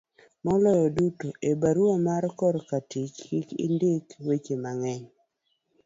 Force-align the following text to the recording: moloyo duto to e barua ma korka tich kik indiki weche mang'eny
moloyo 0.45 0.87
duto 0.95 1.17
to 1.19 1.29
e 1.51 1.51
barua 1.61 1.95
ma 2.05 2.15
korka 2.39 2.77
tich 2.89 3.13
kik 3.27 3.47
indiki 3.65 4.15
weche 4.27 4.55
mang'eny 4.63 5.03